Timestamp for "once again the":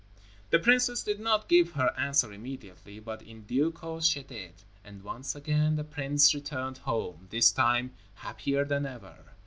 5.03-5.83